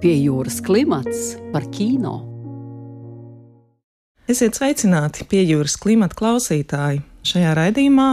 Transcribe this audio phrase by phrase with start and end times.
[0.00, 2.24] Pie jūras klimats par kino.
[4.32, 7.04] Esiet sveicināti pie jūras klimata klausītāji.
[7.28, 8.06] Šajā raidījumā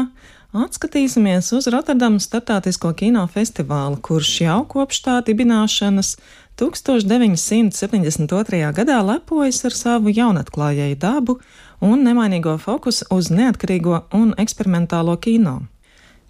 [0.65, 6.20] atskatīsimies uz Rotterdamas Startautisko kinofestivālu, kurš jau kopš tā dibināšanas
[6.59, 8.59] 1972.
[8.81, 11.39] gadā lepojas ar savu jaunatklājēju dabu
[11.79, 15.71] un nemainīgo fokusu uz neatkarīgo un eksperimentālo kino.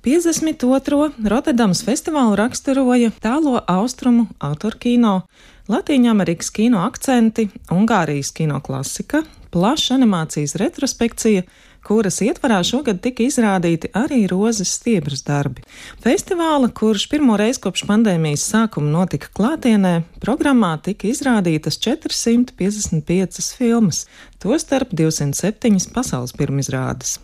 [0.07, 1.09] 52.
[1.27, 5.25] Rotterdamas festivālu raksturoja tālo austrumu autorkino,
[5.67, 11.43] Latīņa Amerikas kino akcenti, Ungārijas kino klasika, plaša animācijas retrospekcija,
[11.87, 15.63] kuras ietvarā šogad tika izrādīti arī rozes stiebras darbi.
[16.03, 24.03] Festivāla, kurš pirmo reizi kopš pandēmijas sākuma notika klātienē, programmā tika izrādītas 455 filmas,
[24.43, 27.17] tostarp 207 pasaules pirmizrādes.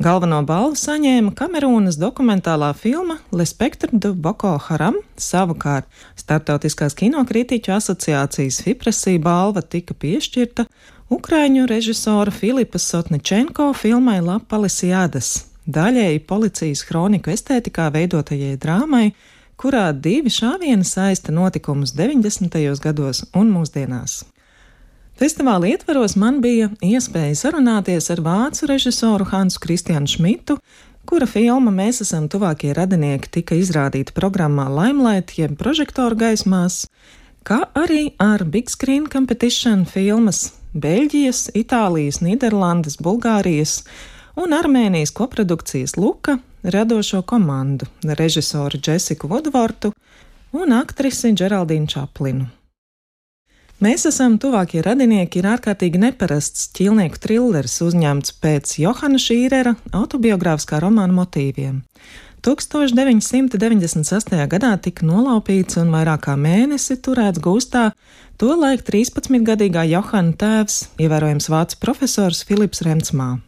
[0.00, 8.62] Galveno balvu saņēma Kamerūnas dokumentālā filma Le Spectre de Boko Haram, savukārt Startautiskās kinokritiķu asociācijas
[8.64, 10.66] Fipresī balva tika piešķirta
[11.06, 19.12] Ukraiņu režisora Filipa Sotničenko filmai La Palisiādas, daļēji policijas kroniku estētikā veidotajai drāmai,
[19.54, 22.58] kurā divi šāvieni saista notikumus 90.
[22.82, 24.24] gados un mūsdienās.
[25.14, 30.58] Festivāla ietvaros man bija iespēja sarunāties ar vācu režisoru Hansu Kristianu Šmitu,
[31.06, 36.88] kura filma Mēs esam tuvākie radinieki tika izrādīta programmā Limelight jeb prožektoru gaismās,
[37.46, 43.78] kā arī ar Big Screen Competition filmas Beļģijas, Itālijas, Nīderlandes, Bulgārijas
[44.36, 47.86] un Armēnijas koprodukcijas Luka radošo komandu-
[48.20, 49.92] režisoru Jessiku Vodvortu
[50.52, 52.46] un aktrisi Džeraldīnu Čaplinu.
[53.80, 61.12] Mēs esam tuvākie radinieki ir ārkārtīgi neparasts ķīlnieku trilleris uzņemts pēc Johana Šīrera autobiogrāfiskā romāna
[61.12, 61.82] motīviem.
[62.46, 64.46] 1998.
[64.46, 67.88] gadā tika nolaupīts un vairāk kā mēnesi turēts gūstā
[68.38, 73.40] tolaik 13-gadīgā Johana tēvs, ievērojams vācu profesors Filips Remcmā.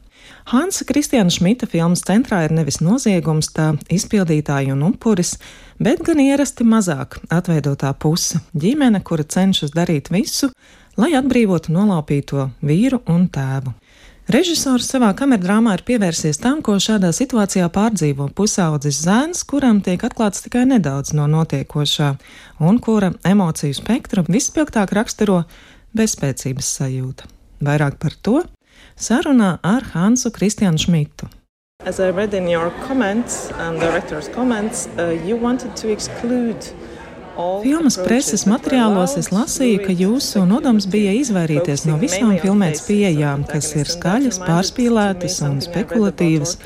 [0.51, 5.37] Hansa Kristiāna Šmita filmas centrā ir nevis noziegums, tā izpildītāja un upuris,
[5.79, 10.51] bet gan ierasti mazāk atveidotā puse- ģimene, kura cenšas darīt visu,
[10.97, 13.79] lai atbrīvotu nolaupīto vīru un tēvu.
[14.29, 20.43] Režisors savā kamerdrāmā ir pievērsies tam, ko šādā situācijā pārdzīvo pusaudzis zēns, kuram tiek atklāts
[20.45, 22.11] tikai nedaudz no notiekošā,
[22.61, 25.39] un kura emociju spektru vispilgtāk raksturo
[25.97, 27.31] bezspēcības sajūta.
[27.65, 28.43] Vairāk par to
[29.01, 31.33] sarunā ar Hansu Kristianu Šmitu.
[31.87, 36.69] As I read in your comments and director's comments, uh, you wanted to exclude
[37.39, 43.71] Filmas preses materiālos es lasīju, ka jūsu nodoms bija izvairīties no visām filmētas pieejām, kas
[43.79, 46.57] ir skaļas, pārspīlētas un spekulatīvas,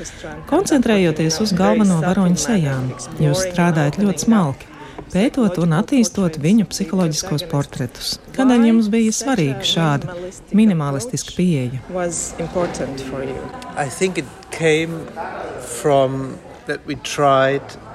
[0.49, 2.89] koncentrējoties uz galveno varoņu sejām.
[3.21, 4.73] Jūs strādājat ļoti smalki
[5.13, 8.15] pētot un attīstot viņu psiholoģiskos portretus.
[8.33, 10.17] Kādēļ jums bija svarīga šāda
[10.57, 11.77] minimalistiska pieeja?
[16.65, 17.92] That we tried not to make a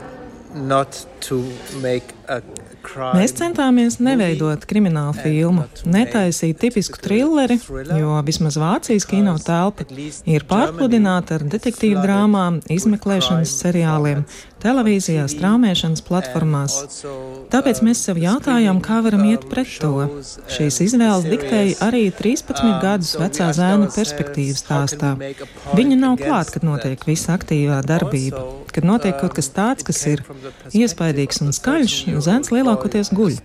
[3.18, 7.58] Mēs centāmies neveidot kriminālu filmu, netaisīt tipisku trilleri,
[8.00, 9.84] jo vismaz Vācijas kino telpa
[10.24, 14.24] ir pārpludināta ar detektīvu drāmām, izmeklēšanas seriāliem,
[14.64, 16.78] televīzijā, straumēšanas platformās.
[17.48, 20.06] Tāpēc mēs sev jautājām, kā varam iet pret to.
[20.52, 25.14] Šīs izvēles diktēja arī 13 gadus vecā zēna perspektīvas stāstā.
[25.78, 28.44] Viņa nav klāt, kad notiek visa aktīvā darbība.
[28.74, 30.24] Kad notiek kaut kas tāds, kas ir
[30.76, 33.38] iespaidīgs un skaļš, zēns lielākoties guļ.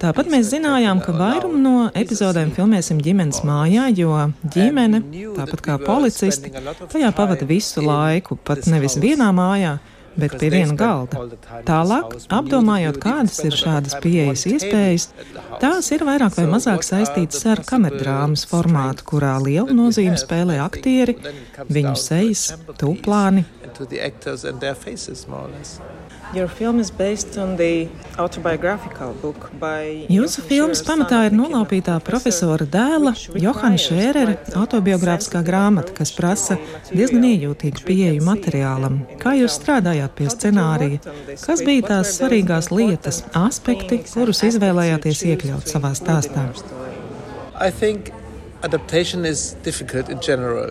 [0.00, 4.14] Tāpat mēs zinājām, ka vairumu no epizodēm filmēsim ģimenes mājā, jo
[4.54, 5.02] ģimene,
[5.36, 6.52] tāpat kā policisti,
[6.92, 9.74] tajā pavada visu laiku, pat nevis vienā mājā,
[10.18, 11.24] bet pie viena galda.
[11.68, 15.08] Tālāk, apdomājot, kādas ir šādas pieejas iespējas,
[15.62, 21.16] tās ir vairāk vai mazāk saistītas ar kamerdrāmas formātu, kurā lielu nozīmi spēlē aktieri,
[21.70, 22.50] viņu sejas,
[22.80, 23.46] tūplāni.
[30.10, 33.12] Jūsu filmas pamatā ir nolaupītā profesora dēla
[33.42, 36.58] Johana Šērera autobiogrāfiskā grāmata, kas prasa
[36.92, 39.00] diezgan iejūtīgu pieeju materiālam.
[39.22, 41.16] Kā jūs strādājāt pie scenārija?
[41.42, 46.46] Kas bija tās svarīgās lietas, aspekti, kurus izvēlējāties iekļaut savā stāstā?
[48.62, 50.70] Adaptation is difficult in general.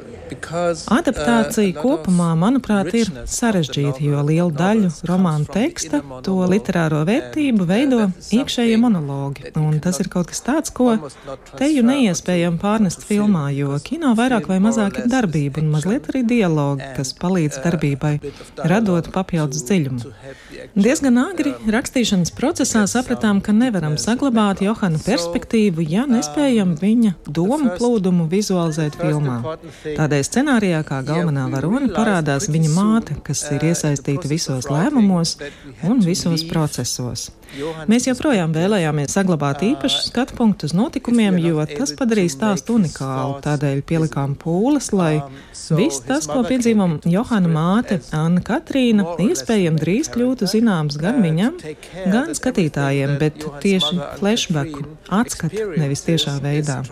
[0.94, 8.78] Adaptācija kopumā, manuprāt, ir sarežģīta, jo lielu daļu romāna teksta, to literāro vērtību veido iekšējie
[8.82, 9.50] monologi.
[9.60, 10.96] Un tas ir kaut kas tāds, ko
[11.60, 16.92] teju neiespējami pārnest filmā, jo kino vairāk vai mazāk ir darbība un mazliet arī dialogi,
[16.98, 18.16] kas palīdz darbībai,
[18.70, 20.14] radot papildus dziļumu.
[20.80, 28.28] Diezgan agri rakstīšanas procesā sapratām, ka nevaram saglabāt Johana perspektīvu, ja nespējam viņa domu plūdumu
[28.32, 29.40] vizualizēt filmā.
[29.86, 35.38] Tādēļ scenārijā kā galvenā varone parādās viņa māte, kas ir iesaistīta visos lēmumos
[35.88, 37.30] un visos procesos.
[37.90, 43.40] Mēs joprojām vēlējāmies saglabāt īpašu skatu punktu uz notikumiem, jo tas padarīs stāstu unikālu.
[43.44, 45.24] Tādēļ pielikām pūles, lai
[45.74, 51.58] viss tas, ko piedzīvam Johana māte, Anna Katrīna, iespējams drīz kļūtu zināms gan viņam,
[52.14, 54.86] gan skatītājiem, bet tieši flashbacku
[55.20, 56.84] atskatu, nevis tiešā veidā.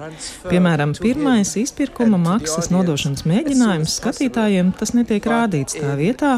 [0.50, 6.34] Piemēram, pirmais izpirkuma maksas nodošanas mēģinājums skatītājiem tas netiek rādīts tā vietā.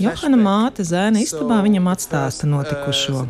[0.00, 3.26] Johana māte zēna istabā viņam atstāsta notikušo.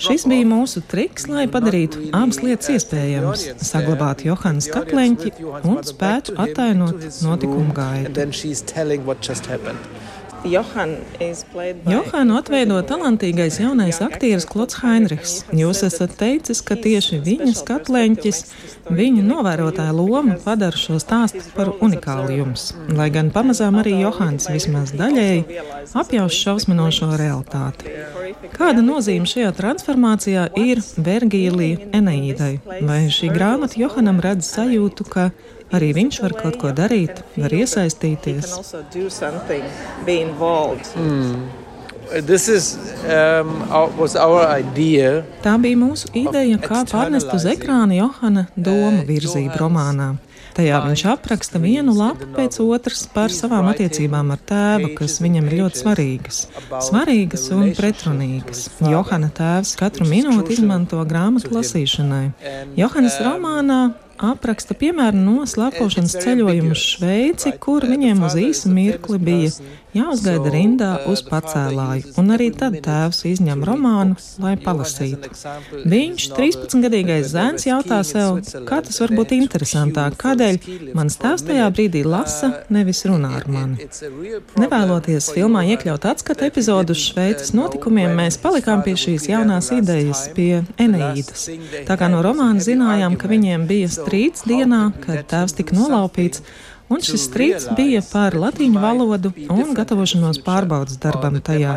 [0.00, 5.34] Šis bija mūsu triks, lai padarītu abas lietas iespējamas- saglabāt Johana skapleņķi
[5.64, 8.14] un spētu attainot notikumu gaitu.
[10.40, 15.34] Johānu atveido talantīgais jaunais aktieris Klods Heinrichs.
[15.52, 18.40] Jūs esat teicis, ka tieši viņa skatleņķis,
[18.88, 22.70] viņa novērotāja loma padara šo stāstu par unikālu jums.
[22.96, 25.60] Lai gan pamazām arī Johāns vismaz daļēji
[26.00, 27.92] apjauš šausminošo realitāti.
[28.56, 32.54] Kāda nozīme šajā transformācijā ir Vergīlija Eneīdai?
[32.88, 35.30] Vai šī grāmata Johanam redz sajūtu, ka
[35.70, 38.54] Arī viņš var kaut ko darīt, var iesaistīties.
[40.98, 41.42] Mm.
[42.10, 43.92] Is, um, our,
[45.44, 50.16] Tā bija mūsu ideja, kā pārnest uz ekrāna Johana domu virzību romānā.
[50.56, 55.56] Tajā viņš apraksta vienu lapu pēc otras par savām attiecībām ar tēvu, kas viņam ir
[55.60, 56.40] ļoti svarīgas.
[56.88, 58.66] Svarīgas un pretrunīgas.
[58.82, 62.24] Johana tēvs katru minūti izmanto grāmatu lasīšanai.
[62.80, 63.82] Johanas romānā
[64.20, 69.52] apraksta piemēru no slēpošanas ceļojuma uz Šveici, kur viņiem uz īsu mirkli bija
[69.96, 75.32] jāuzgaida rindā uz pacēlāju, un arī tad tēvs izņem romānu, lai palasītu.
[75.90, 80.60] Viņš, 13-gadīgais zēns, jautā sev, kā tas var būt interesantāk, kādēļ
[80.96, 83.88] mans tēvs tajā brīdī lasa, nevis runā ar mani.
[84.60, 90.62] Nevēloties filmā iekļaut atskatu epizodu uz Šveices notikumiem, mēs palikām pie šīs jaunās idejas, pie
[90.80, 91.48] Eneīdas.
[91.88, 96.42] Tā kā no romāna zinājām, ka viņiem bija strīds dienā, kad tēvs tika nolaupīts,
[96.90, 101.76] Un šis strīds bija par latīņu valodu un gatavošanos pārbaudas darbam tajā.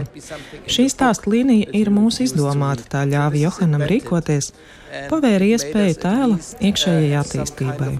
[0.66, 4.50] Šī stāsta līnija ir mūsu izdomāta, tā ļāva Johanam rīkoties,
[5.12, 7.92] pavēra iespēju tēla iekšējai attīstībai.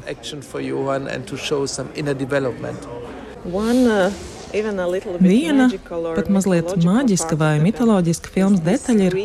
[3.44, 9.16] One, uh, Viena pat mazliet maģiska vai mitoloģiska filmas detaļa ir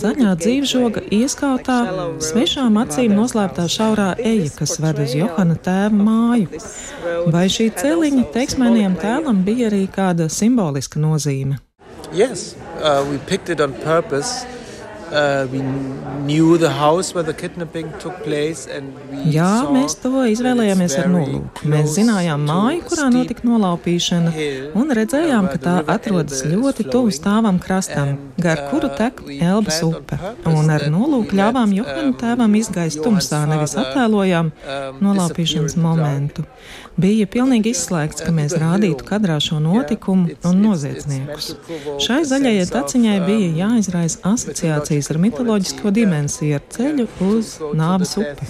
[0.00, 1.76] zaļā dzīvžoga ieskautā
[2.24, 6.62] svešām acīm noslēptā šaurā eja, kas ved uz Johana tēva māju.
[7.34, 11.60] Vai šī celiņa teiksmēniem tēlam bija arī kāda simboliska nozīme?
[12.12, 14.46] Yes, uh, we picked it on purpose.
[15.12, 15.44] Uh,
[19.28, 21.66] Jā, mēs to izvēlējāmies ar nolūku.
[21.68, 24.32] Mēs zinājām māju, kurā notika nolaupīšana,
[24.78, 30.16] un redzējām, ka tā atrodas ļoti tuvu stāvam krastam, gar kuru tek Elbas upe.
[30.48, 36.46] Un ar nolūku ļāvām Johanu tēvam izgaist tumsā, nevis attēlojām um, nolaupīšanas momentu.
[37.00, 41.54] Bija pilnīgi izslēgts, ka mēs rādītu kadrā šo notikumu un noziedzniekus.
[42.04, 48.46] Šai zaļajai taciņai bija jāizraisa asociācijas ar mitoloģisko dimensiju, ar ceļu uz nāves upi.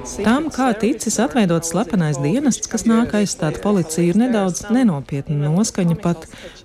[0.00, 6.24] Tām, kā ticis atveidots slepenais dienests, kas nāk aizstāt policiju, ir nedaudz nenopietna noskaņa, pat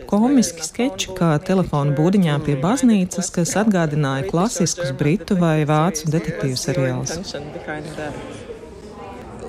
[0.10, 7.20] komiski skeči, kā telefona būdiņā pie baznīcas, kas atgādināja klasiskus britu vai vācu detektīvu seriālus.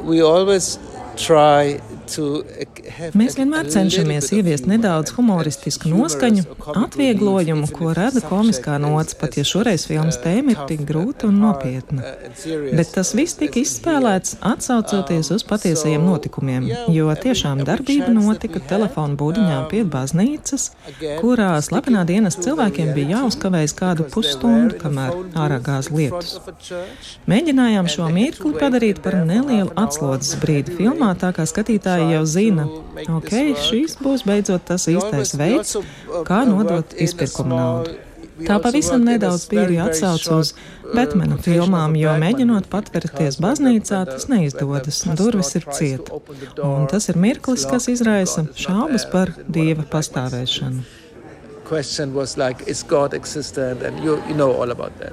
[0.06, 0.78] We always
[3.16, 6.44] Mēs vienmēr cenšamies ieviest nedaudz humoristisku noskaņu,
[6.76, 12.14] atvieglojumu, ko rada komiskā nots, pat ja šoreiz filmas tēma ir tik grūta un nopietna.
[12.76, 19.58] Bet tas viss tika izspēlēts atsaucoties uz patiesajiem notikumiem, jo tiešām darbība notika telefonu būdiņā
[19.73, 20.70] pie baznīcas,
[21.23, 26.38] kurā slepenā dienas cilvēkiem bija jāuzkavējas kādu pusstundu, kamēr ārā gāz lietus.
[27.30, 32.66] Mēģinājām šo mirkli padarīt par nelielu atslodzes brīdi filmā, tā kā skatītāji jau zina,
[33.18, 33.32] ok,
[33.68, 35.76] šīs būs beidzot tas īstais veids,
[36.26, 37.94] kā nodot izpirkuma naudu.
[38.36, 40.50] Tā pavisam nedaudz bija atsauce uz
[40.92, 46.20] Batmana filmām, jo mēģinot patvērties baznīcā, tas neizdodas, durvis ir cieta.
[46.66, 50.84] Un tas ir mirklis, kas izraisa šaubas par dieva pastāvēšanu.
[51.66, 53.82] question was like, is God existent?
[53.82, 55.12] And you, you know all about that.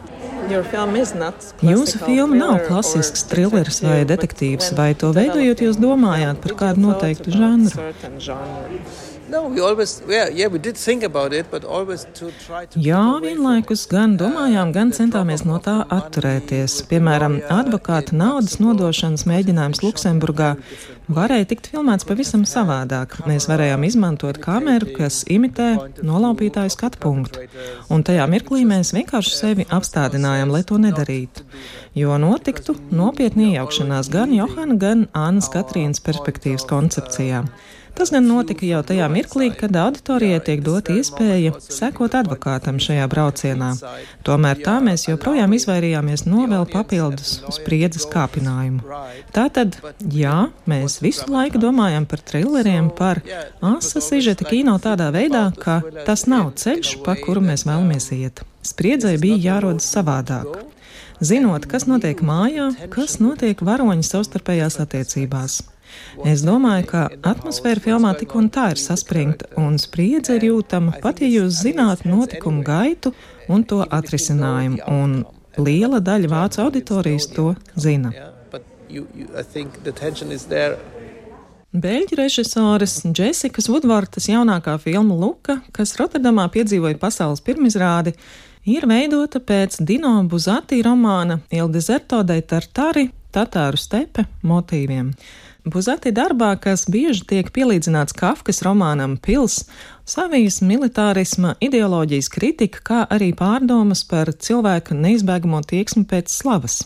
[1.64, 7.34] Jūsu filma nav klasisks thrillers vai detektīvs, vai to veidojot, jūs domājāt par kādu noteiktu
[7.34, 7.90] žanru?
[12.78, 16.84] Jā, vienlaikus gan domājām, gan centāmies no tā atturēties.
[16.92, 20.52] Piemēram, advokāta naudas nodošanas mēģinājums Luksemburgā
[21.10, 23.18] varēja tikt filmēts pavisam savādāk.
[23.28, 25.72] Mēs varējām izmantot kameru, kas imitē
[26.06, 27.48] nolaupītāju skatu punktu,
[27.90, 31.48] un tajā mirklī mēs vienkārši sevi apstādinājām, lai to nedarītu.
[31.98, 37.44] Jo notiktu nopietni iejaukšanās gan Johana, gan Annas Katrīnas perspektīvas koncepcijā.
[37.94, 43.70] Tas gan notika jau tajā mirklī, kad auditorijai tiek dota iespēja sekot advokātam šajā braucienā.
[44.26, 48.82] Tomēr tā mēs joprojām izvairījāmies no vēl papildus spriedzes kāpinājumu.
[49.36, 49.78] Tātad,
[50.10, 53.22] jā, mēs visu laiku domājam par trilleriem, par
[53.62, 58.42] asa sižeta kino tādā veidā, ka tas nav ceļš, pa kuru mēs vēlamies iet.
[58.66, 60.64] Spriedzē bija jārodas savādāk.
[61.24, 65.62] Zinot, kas notiek mājā, kas notiek varoņu savstarpējās attiecībās.
[66.26, 71.22] Es domāju, ka atmosfēra filmā tik un tā ir saspringta, un spriedze ir jūtama pat,
[71.22, 73.14] ja jūs zināt notikumu gaitu
[73.50, 75.24] un to atrisinājumu, un
[75.58, 78.14] liela daļa vācu auditorijas to zina.
[81.74, 88.14] Beļģu režisores Džesikas Vudvortas jaunākā filma Luka, kas Rotterdamā piedzīvoja pasaules pirmizrādi,
[88.70, 95.10] ir veidota pēc Dino Buzati romāna Il Deserto dei Tartari- Tatāru stepe motīviem.
[95.66, 99.64] Buzati darbā, kas bieži tiek pielīdzināts Kafkas romānam Pils,
[100.06, 106.84] savijas militārisma ideoloģijas kritika, kā arī pārdomas par cilvēka neizbēgamo tieksmi pēc slavas.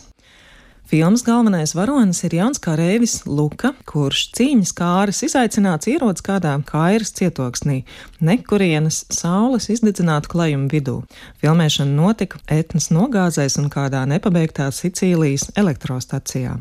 [0.88, 7.82] Filmas galvenais varonis ir jauns karēvis Luka, kurš cīņas kāras izaicināts ierodas kādā kairas cietoksnī,
[8.24, 10.94] nekurienes saules izdedzinātu klajumu vidū.
[11.42, 16.54] Filmēšana notika etnas nogāzēs un kādā nepabeigtā Sicīlijas elektrostacijā.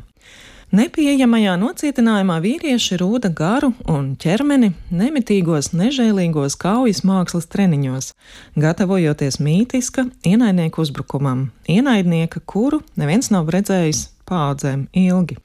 [0.75, 8.11] Nepieejamajā nocietinājumā vīrieši rūda garu un ķermeni nemitīgos, nežēlīgos kaujas mākslas treniņos,
[8.59, 15.37] gatavojoties mītiska ienaidnieku uzbrukumam, ienaidnieka, kuru neviens nav redzējis paudzēm ilgi.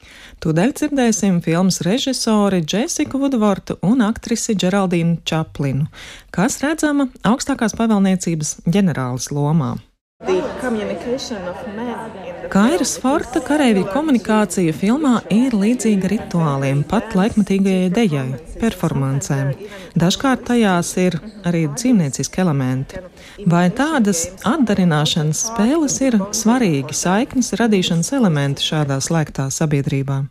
[0.43, 5.89] Tūdaļ dzirdēsim filmas režisori Jessiku Vudvortu un aktrisi Geraldīnu Čaplinu,
[6.35, 9.77] kas redzama augstākās pavēlniecības ģenerālis lomā.
[12.53, 18.29] Kairas Forta kareivju komunikācija filmā ir līdzīga rituāliem, pat laikmatīgajai dejai,
[18.61, 19.51] performancēm.
[19.99, 23.03] Dažkārt tajās ir arī dzīvnieciski elementi.
[23.47, 30.23] Vai tādas atdarināšanas spēles ir svarīgi saiknes radīšanas elementi šādā slēgtā sabiedrībā?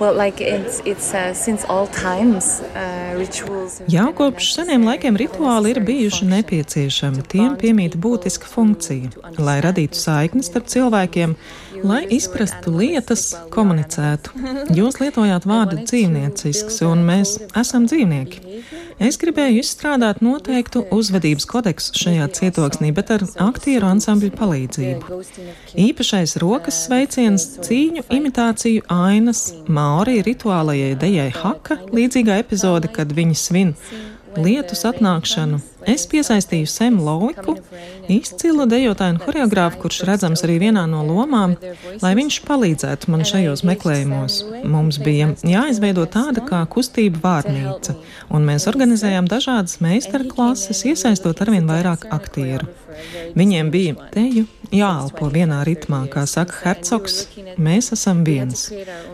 [0.00, 3.08] Well, like it's, it's, uh, times, uh,
[3.88, 7.22] Jau kopš seniem laikiem rituāli ir bijuši nepieciešami.
[7.30, 11.34] Tiem piemīta būtiska funkcija, lai radītu saiknes starp cilvēkiem,
[11.86, 14.34] lai izprastu lietas, komunicētu.
[14.74, 18.44] Jūs lietojāt vārdu dzīvniecisks, un mēs esam dzīvnieki.
[18.98, 25.20] Es gribēju izstrādāt noteiktu uzvedības kodeksu šajā cietoksnī, bet ar aktieru ansambļu palīdzību.
[25.78, 33.74] Īpašais rokas sveiciens, cīņu imitāciju ainas, Maori rituālajai dejai Haka, līdzīgā epizode, kad viņi svin
[34.38, 35.62] lietus atnākšanu.
[35.86, 37.54] Es piesaistīju Semu Loiku,
[38.10, 41.54] izcilu dejotāju un horeogrāfu, kurš redzams arī vienā no lomām,
[42.02, 44.40] lai viņš palīdzētu man šajos meklējumos.
[44.66, 47.94] Mums bija jāizveido tāda kā kustība vārnīca,
[48.34, 52.68] un mēs organizējām dažādas meistarklases, iesaistot arvien vairāk aktieru.
[53.38, 57.20] Viņiem bija teju jāelpo vienā ritmā, kā saka Hercogs,
[57.60, 58.66] mēs esam viens.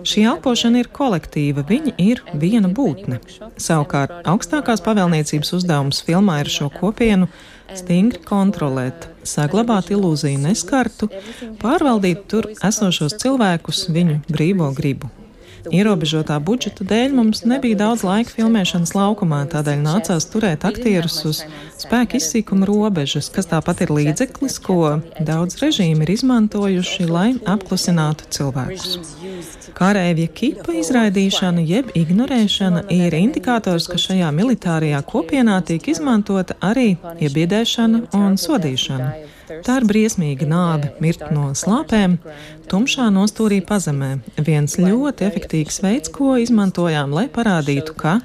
[0.06, 3.20] Šī elpošana ir kolektīva, viņi ir viena būtne.
[3.60, 7.28] Savukārt augstākās pavēlniecības uzdevums filmā ir šo kopienu
[7.74, 11.10] stingri kontrolēt, saglabāt ilūziju neskartu,
[11.62, 15.10] pārvaldīt tur esošos cilvēkus viņu brīvo gribu.
[15.72, 21.40] Ierobežotā budžeta dēļ mums nebija daudz laika filmēšanas laukumā, tādēļ nācās turēt aktierus uz
[21.80, 28.98] spēka izsīkuma robežas, kas tāpat ir līdzeklis, ko daudz režīmi ir izmantojuši, lai apklusinātu cilvēkus.
[29.74, 38.04] Kārēvja kipa izraidīšana jeb ignorēšana ir indikators, ka šajā militārajā kopienā tiek izmantota arī iebiedēšana
[38.18, 39.08] un sodīšana.
[39.66, 42.16] Tā ir briesmīga nāve, mirt no slāpēm,
[42.70, 44.12] tumšā nostūrī pazemē.
[44.46, 48.20] Viens ļoti efektīvs veids, ko izmantojām, lai parādītu, ka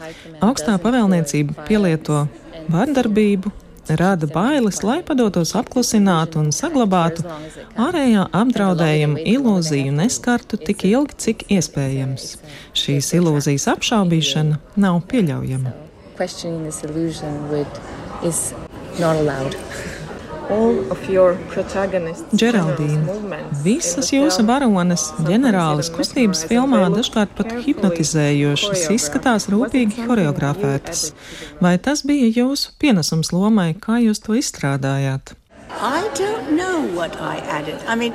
[0.46, 2.28] augstā pavēlniecība pielieto
[2.70, 3.52] vardarbību,
[3.98, 7.26] rada bailes, lai padotos apklusinātu un saglabātu
[7.80, 12.36] ārējā apdraudējuma ilūziju neskartu tik ilgi, cik iespējams.
[12.78, 15.74] Šīs ilūzijas apšaubīšana nav pieļaujama.
[22.34, 23.18] Džeraldīna,
[23.62, 31.12] visas jūsu varonas, ģenerālis kustības filmā dažkārt pat hipnotizējošas, izskatās rūpīgi horeografētas.
[31.62, 35.36] Vai tas bija jūsu pienesums lomai, kā jūs to izstrādājāt?
[37.88, 38.14] I mean,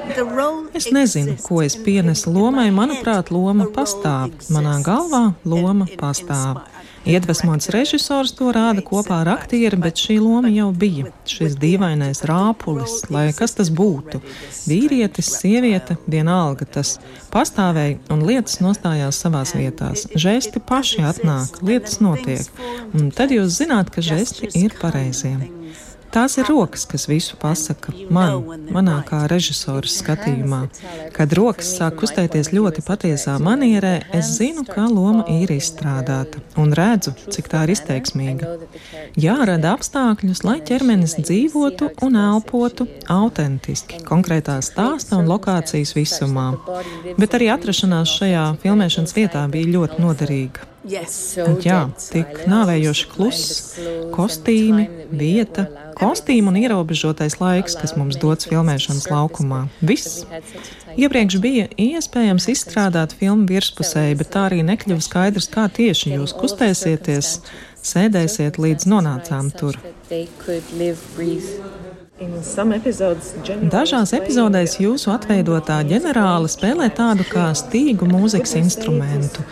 [0.75, 2.67] es nezinu, ko es pienesu lomai.
[2.75, 4.35] Manuprāt, loma pastāv.
[4.51, 6.74] Manā galvā loma pastāv.
[7.05, 11.11] Iedvesmots režisors to rāda kopā ar aktieri, bet šī loma jau bija.
[11.29, 14.23] Šis dīvainais rāpulis, lai kas tas būtu.
[14.65, 16.97] Vīrietis, sieviete, vienalga tas
[17.35, 20.07] pastāvēja un lietas nostājās savās vietās.
[20.17, 22.49] Žesti paši atnāk, lietas notiek.
[22.97, 25.37] Un tad jūs zināt, ka žesti ir pareizie.
[26.15, 30.61] Tās ir rokas, kas visu pasaka man, manā kā režisora skatījumā.
[31.17, 37.17] Kad rokas sāk kustēties ļoti patiesā manierē, es zinu, kā loma ir izstrādāta un redzu,
[37.35, 38.53] cik tā ir izteiksmīga.
[39.19, 46.53] Jārada apstākļus, lai ķermenis dzīvotu un elpotu autentiski, konkrētā stāsta un lokācijas visumā.
[47.19, 50.71] Bet arī atrašanās šajā filmēšanas vietā bija ļoti noderīga.
[50.85, 53.61] Jā, tik nāvējoši kluss,
[54.13, 54.85] kostīmi,
[55.17, 55.65] vieta,
[55.99, 59.65] kostīmu un ierobežotais laiks, kas mums dots filmēšanas laukumā.
[59.81, 60.25] Viss.
[60.95, 67.39] Iepriekš bija iespējams izstrādāt filmu virspusēji, bet tā arī nekļuva skaidrs, kā tieši jūs kustēsieties,
[67.85, 69.81] sēdēsiet līdz nonācām tur.
[73.75, 79.43] Dažās epizodēs jūsu atveidotā ģenerāla spēlē tādu kā stīgu mūzikas instrumentu.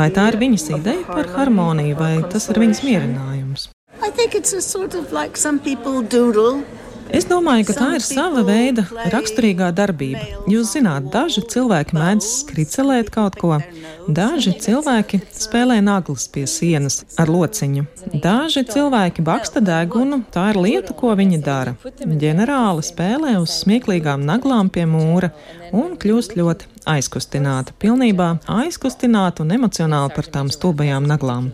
[0.00, 3.70] Vai tā ir viņas ideja par harmoniju, vai tas ir viņas mierinājums?
[4.06, 6.62] I think it's a sort of like some people doodle.
[7.10, 8.82] Es domāju, ka tā ir sava veida
[9.12, 10.22] raksturīgā darbība.
[10.50, 13.58] Jūs zināt, daži cilvēki mēdz skricelēt kaut ko,
[14.06, 17.86] daži cilvēki spēlē naglas pie sienas ar lociņu,
[18.22, 21.74] daži cilvēki baksta degunu, tā ir lieta, ko viņi dara.
[22.02, 25.30] Ģenerāli spēlē uz smieklīgām naglām pie mūra
[25.74, 31.50] un kļūst ļoti aizkustināta, pilnībā aizkustināta un emocionāli par tām stulbajām naglām.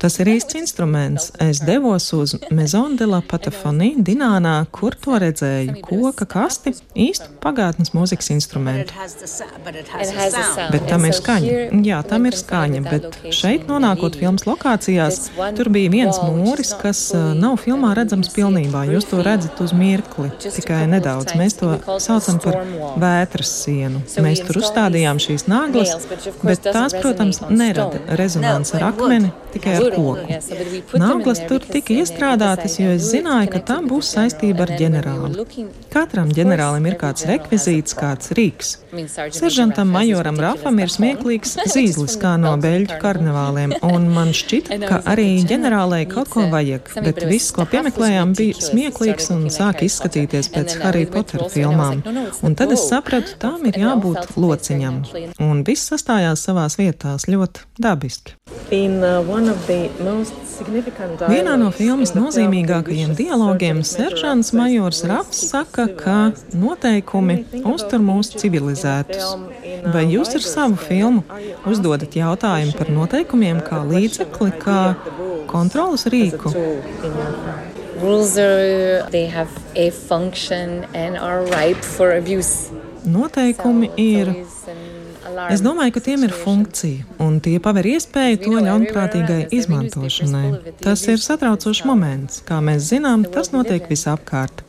[0.00, 1.30] Tas ir īsts instruments.
[1.40, 7.94] Es devos uz Maison de la Patafonie Dinānā, kur to redzēju koka kasti, īstu pagātnes
[7.96, 8.92] mūzikas instrumentu.
[10.74, 11.54] Bet tam ir skaņa.
[11.86, 17.32] Jā, tam ir skaņa, bet šeit nonākot filmas lokācijās, tur bija viens mūris, kas uh,
[17.38, 18.84] nav filmā redzams pilnībā.
[18.92, 21.36] Jūs to redzat uz mirkli, tikai nedaudz.
[21.40, 22.60] Mēs to saucam par
[23.00, 24.04] vētras sienu.
[24.22, 25.96] Mēs tur uzstādījām šīs nāglas,
[26.44, 30.98] bet tās, protams, nerada rezonanci ar akmeni, tikai ar koku.
[31.00, 35.46] Nāklas tur tika iestrādātas, jo es zināju, ka tam būs saistība ar ģenerāli.
[35.92, 38.76] Katram ģenerālim ir kāds rekvizīts, kāds rīks.
[39.36, 45.28] Seržantam majoram Rafam ir smieklīgs zīzlis kā no beļģu karnevāliem, un man šķita, ka arī
[45.48, 51.06] ģenerālei kaut ko vajag, bet viss, ko piemeklējām, bija smieklīgs un sāk izskatīties pēc Harry
[51.10, 52.02] Potter filmām.
[52.46, 55.02] Un tad es sapratu, tām ir jābūt lociņam.
[55.44, 58.36] Un viss sastājās savās vietās ļoti dabiski.
[58.74, 59.20] In, uh,
[61.26, 66.16] Vienā no filmas nozīmīgākajiem dialogiem seržants Majors Rafs saka, ka
[66.56, 69.34] noteikumi uztur mūs civilizētus.
[69.94, 71.24] Vai jūs ar savu filmu
[71.68, 74.80] uzdodat jautājumu par noteikumiem kā līdzekli, kā
[75.50, 76.54] kontrolas rīku?
[78.00, 82.70] Rules are, they have a function and are ripe for abuse.
[83.06, 84.32] Noteikumi ir
[85.50, 90.74] Es domāju, ka tiem ir funkcija, un tie paver iespēju to ļaunprātīgai izmantošanai.
[90.82, 92.42] Tas ir satraucošs moments.
[92.46, 94.62] Kā mēs zinām, tas notiek visapkārt.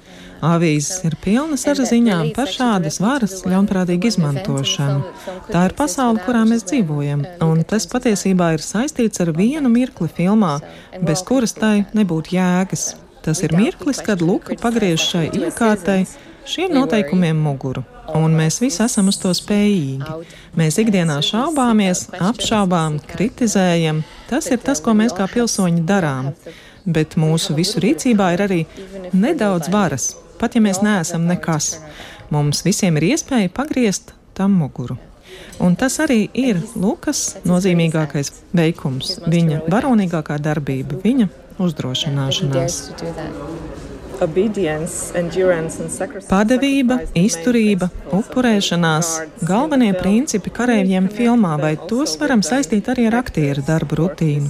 [0.46, 5.14] Avīzes ir pilnas ar ziņām par šādas varas ļaunprātīgu izmantošanu.
[5.50, 10.60] Tā ir pasaule, kurā mēs dzīvojam, un tas patiesībā ir saistīts ar vienu mirkli filmā,
[11.02, 12.92] bez kuras tai nebūtu jēgas.
[13.26, 16.04] Tas ir mirklis, kad Luka pagriež šai iekārtai
[16.48, 17.84] šiem noteikumiem muguru
[18.16, 20.28] un mēs visi esam uz to spējīgi.
[20.58, 24.04] Mēs ikdienā šaubāmies, apšaubām, kritizējam.
[24.30, 26.32] Tas ir tas, ko mēs kā pilsoņi darām.
[26.88, 28.62] Bet mūsu visu rīcībā ir arī
[29.12, 31.76] nedaudz varas, pat ja mēs neesam nekas.
[32.32, 34.98] Mums visiem ir iespēja pagriezt tam muguru.
[35.64, 41.28] Un tas arī ir Lukas nozīmīgākais veikums, viņa varonīgākā darbība, viņa
[41.62, 42.82] uzdrošināšanās.
[46.28, 49.12] Padevība, izturība, upurēšanās-
[49.52, 54.50] galvenie principi kareiviem filmā, vai tos varam saistīt arī ar aktieru darbu rutīnu?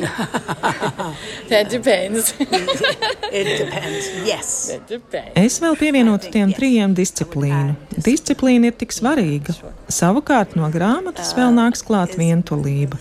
[1.50, 2.34] that depends.
[3.32, 4.04] It depends.
[4.26, 4.68] Yes.
[4.72, 5.32] That depends.
[5.38, 7.76] Es vēl pievienotu tiem trījiem disciplīnu.
[7.94, 9.54] Disciplīna ir tik svarīga.
[9.86, 12.98] Savukārt no grāmatas vēl nāks klāt vientulība.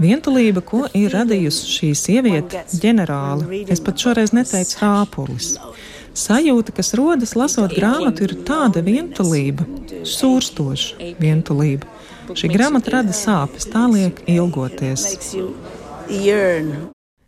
[0.00, 4.78] Vientulība, ko ir radījusi šī sieviete, ģenerāli, es pat šoreiz neteicu
[5.20, 5.58] rāpulis.
[6.14, 9.64] Sajūta, kas rodas lasot grāmatu, ir tāda vientulība,
[10.04, 11.86] sūrstoša vientulība.
[12.34, 15.06] Šī grāmata rada sāpes, tā liek ilgoties.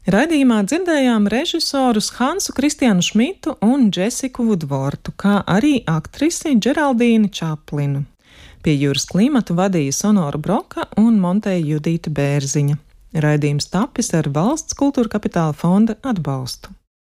[0.02, 8.02] Radījumā dzirdējām režisorus Hansu Kristiānu Šmitu un Džesiku Vudvortu, kā arī aktrisi Džeraldīnu Čaplinu.
[8.62, 12.78] Pie jūras klimata vadīja Sonora Broka un Monteja Judīta Bērziņa.
[13.22, 16.70] Raidījums tapis ar valsts kultūra kapitāla fonda atbalstu.